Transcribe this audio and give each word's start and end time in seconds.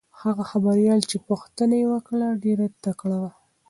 هغه 0.21 0.43
خبریاله 0.51 1.05
چې 1.11 1.17
پوښتنه 1.27 1.75
یې 1.81 1.85
وکړه 1.93 2.27
ډېره 2.43 2.65
تکړه 2.83 3.17
وه. 3.21 3.31